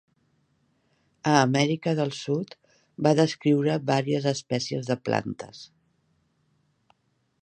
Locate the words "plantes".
5.11-5.61